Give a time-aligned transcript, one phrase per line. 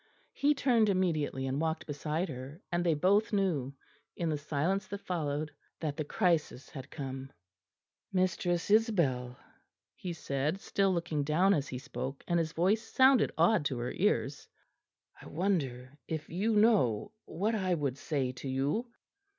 [0.33, 3.75] He turned immediately and walked beside her, and they both knew,
[4.15, 7.31] in the silence that followed, that the crisis had come.
[8.11, 9.37] "Mistress Isabel,"
[9.93, 13.91] he said, still looking down as he spoke, and his voice sounded odd to her
[13.91, 14.47] ears,
[15.21, 18.91] "I wonder if you know what I would say to you."